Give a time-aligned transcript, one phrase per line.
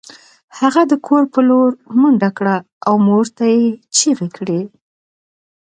[0.59, 1.69] هغه د کور په لور
[2.01, 2.57] منډه کړه
[2.87, 3.65] او مور ته یې
[3.95, 4.61] چیغې کړې